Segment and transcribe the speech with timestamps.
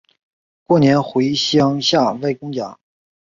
[0.63, 2.79] 过年回乡下外公家